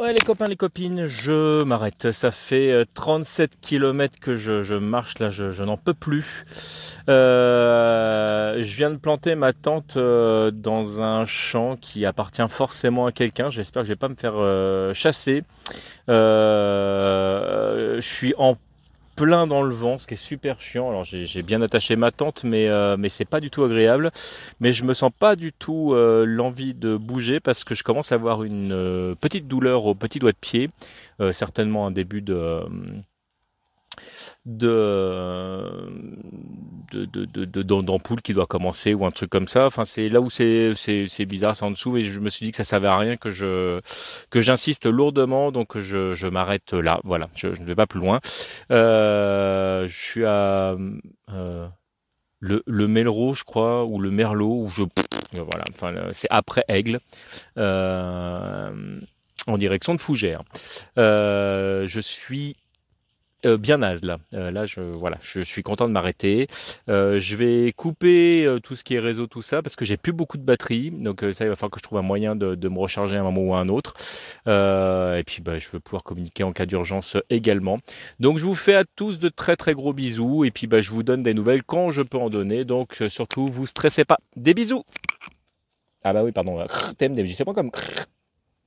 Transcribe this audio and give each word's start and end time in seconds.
Ouais 0.00 0.12
les 0.12 0.20
copains, 0.20 0.44
les 0.44 0.54
copines, 0.54 1.06
je 1.06 1.64
m'arrête. 1.64 2.12
Ça 2.12 2.30
fait 2.30 2.86
37 2.94 3.50
euh, 3.50 3.56
km 3.60 4.20
que 4.20 4.36
je, 4.36 4.74
marche 4.74 5.18
là, 5.18 5.28
je, 5.28 5.64
n'en 5.64 5.76
peux 5.76 5.92
plus. 5.92 6.44
Euh, 7.08 8.62
je 8.62 8.76
viens 8.76 8.92
de 8.92 8.96
planter 8.96 9.34
ma 9.34 9.52
tente 9.52 9.96
euh, 9.96 10.52
dans 10.52 11.02
un 11.02 11.26
champ 11.26 11.76
qui 11.76 12.06
appartient 12.06 12.46
forcément 12.48 13.06
à 13.06 13.12
quelqu'un. 13.12 13.50
J'espère 13.50 13.82
que 13.82 13.88
je 13.88 13.92
vais 13.92 13.96
pas 13.96 14.08
me 14.08 14.14
faire 14.14 14.36
chasser. 14.94 15.42
je 16.06 17.98
suis 18.00 18.34
en 18.38 18.56
plein 19.18 19.48
dans 19.48 19.62
le 19.62 19.74
vent, 19.74 19.98
ce 19.98 20.06
qui 20.06 20.14
est 20.14 20.16
super 20.16 20.60
chiant. 20.60 20.88
Alors 20.88 21.04
j'ai 21.04 21.42
bien 21.42 21.60
attaché 21.60 21.96
ma 21.96 22.12
tente, 22.12 22.44
mais, 22.44 22.68
euh, 22.68 22.96
mais 22.96 23.08
c'est 23.08 23.24
pas 23.24 23.40
du 23.40 23.50
tout 23.50 23.64
agréable. 23.64 24.12
Mais 24.60 24.72
je 24.72 24.84
me 24.84 24.94
sens 24.94 25.10
pas 25.18 25.34
du 25.34 25.52
tout 25.52 25.92
euh, 25.92 26.24
l'envie 26.24 26.72
de 26.72 26.96
bouger 26.96 27.40
parce 27.40 27.64
que 27.64 27.74
je 27.74 27.82
commence 27.82 28.12
à 28.12 28.14
avoir 28.14 28.44
une 28.44 28.72
euh, 28.72 29.14
petite 29.20 29.48
douleur 29.48 29.86
au 29.86 29.94
petit 29.94 30.20
doigt 30.20 30.32
de 30.32 30.36
pied, 30.36 30.70
certainement 31.32 31.86
un 31.86 31.90
début 31.90 32.22
de 32.22 32.62
de 34.46 35.97
d'ampoule 36.92 38.20
qui 38.22 38.32
doit 38.32 38.46
commencer 38.46 38.94
ou 38.94 39.06
un 39.06 39.10
truc 39.10 39.30
comme 39.30 39.48
ça. 39.48 39.66
Enfin, 39.66 39.84
c'est 39.84 40.08
là 40.08 40.20
où 40.20 40.30
c'est 40.30 40.72
c'est 40.74 41.26
bizarre, 41.26 41.56
c'est 41.56 41.64
en 41.64 41.70
dessous 41.70 41.96
et 41.96 42.02
je 42.02 42.20
me 42.20 42.28
suis 42.28 42.46
dit 42.46 42.50
que 42.50 42.56
ça 42.56 42.64
servait 42.64 42.88
à 42.88 42.96
rien 42.96 43.16
que 43.16 43.30
je 43.30 43.80
que 44.30 44.40
j'insiste 44.40 44.86
lourdement, 44.86 45.52
donc 45.52 45.78
je, 45.78 46.14
je 46.14 46.26
m'arrête 46.26 46.72
là. 46.72 47.00
Voilà, 47.04 47.28
je, 47.34 47.48
ne 47.48 47.64
vais 47.64 47.74
pas 47.74 47.86
plus 47.86 48.00
loin. 48.00 48.20
Euh, 48.70 49.86
je 49.88 49.96
suis 49.96 50.24
à 50.24 50.76
euh, 51.30 51.68
le, 52.40 52.62
le 52.66 52.88
Melro, 52.88 53.34
je 53.34 53.44
crois, 53.44 53.84
ou 53.84 53.98
le 54.00 54.10
Merlot, 54.10 54.62
où 54.62 54.68
je 54.68 54.84
voilà. 55.32 55.64
Enfin, 55.70 55.94
c'est 56.12 56.28
après 56.30 56.64
Aigle. 56.68 57.00
Euh, 57.56 59.00
en 59.46 59.56
direction 59.56 59.94
de 59.94 60.00
Fougères. 60.00 60.42
je 60.96 62.00
suis 62.02 62.56
euh, 63.46 63.56
bien 63.56 63.78
naze 63.78 64.02
là. 64.02 64.18
Euh, 64.34 64.50
là, 64.50 64.66
je, 64.66 64.80
voilà, 64.80 65.18
je, 65.22 65.40
suis 65.40 65.62
content 65.62 65.86
de 65.86 65.92
m'arrêter. 65.92 66.48
Euh, 66.88 67.20
je 67.20 67.36
vais 67.36 67.72
couper 67.72 68.58
tout 68.62 68.74
ce 68.74 68.82
qui 68.82 68.94
est 68.94 68.98
réseau, 68.98 69.26
tout 69.26 69.42
ça, 69.42 69.62
parce 69.62 69.76
que 69.76 69.84
j'ai 69.84 69.96
plus 69.96 70.12
beaucoup 70.12 70.38
de 70.38 70.42
batterie. 70.42 70.90
Donc 70.90 71.24
ça, 71.32 71.44
il 71.44 71.48
va 71.48 71.56
falloir 71.56 71.70
que 71.70 71.78
je 71.78 71.84
trouve 71.84 71.98
un 71.98 72.02
moyen 72.02 72.34
de, 72.36 72.68
me 72.68 72.78
recharger 72.78 73.16
à 73.16 73.20
un 73.20 73.22
moment 73.22 73.42
ou 73.42 73.54
à 73.54 73.60
un 73.60 73.68
autre. 73.68 73.94
et 74.46 75.22
puis, 75.24 75.40
bah, 75.42 75.58
je 75.58 75.68
veux 75.70 75.80
pouvoir 75.80 76.02
communiquer 76.02 76.44
en 76.44 76.52
cas 76.52 76.66
d'urgence 76.66 77.16
également. 77.30 77.78
Donc, 78.20 78.38
je 78.38 78.44
vous 78.44 78.54
fais 78.54 78.74
à 78.74 78.84
tous 78.84 79.18
de 79.18 79.28
très 79.28 79.56
très 79.56 79.74
gros 79.74 79.92
bisous. 79.92 80.44
Et 80.44 80.50
puis, 80.50 80.66
bah, 80.66 80.80
je 80.80 80.90
vous 80.90 81.02
donne 81.02 81.22
des 81.22 81.34
nouvelles 81.34 81.62
quand 81.62 81.90
je 81.90 82.02
peux 82.02 82.18
en 82.18 82.30
donner. 82.30 82.64
Donc, 82.64 83.02
surtout, 83.08 83.48
vous 83.48 83.66
stressez 83.66 84.04
pas. 84.04 84.18
Des 84.36 84.54
bisous. 84.54 84.84
Ah 86.04 86.12
bah 86.12 86.22
oui, 86.24 86.32
pardon. 86.32 86.64
TMDMJ, 86.96 87.34
c'est 87.34 87.44
pas 87.44 87.54
comme. 87.54 87.70